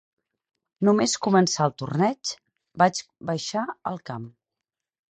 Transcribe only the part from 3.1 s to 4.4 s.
baixar al camp.